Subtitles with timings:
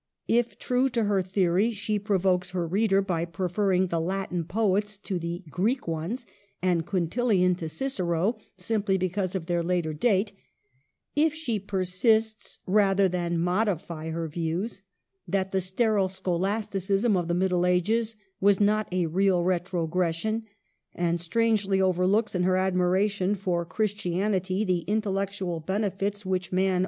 [0.27, 5.19] If, true to her theory, she provokes her reader by preferring the Latin poets to
[5.19, 6.25] the Greek ones,
[6.59, 10.31] and Quintilian to Cicero, simply because of their later date;
[11.15, 14.81] if she persists, rather than modify her views,
[15.27, 20.47] that the sterile scholasticism of the Middle Ages was not a real retrogression,
[20.95, 26.65] and strangely overlooks, in her admiration for Christianity, the intellectual benefits which man Digitized by
[26.65, 26.79] VjOOQLC HER WORKS.